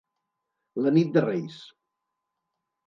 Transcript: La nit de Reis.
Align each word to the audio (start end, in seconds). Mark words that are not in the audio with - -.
La 0.85 0.95
nit 0.97 1.13
de 1.19 1.25
Reis. 1.27 1.61